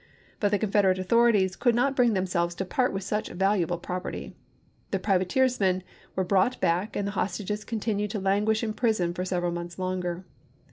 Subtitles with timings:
[0.39, 4.35] But the Confederate authorities could not bring themselves to part with such valuable property.
[4.89, 5.83] The privateersmen
[6.15, 9.77] were brought back, and the hostages continued to lan guish in prison for several months
[9.77, 10.25] longer.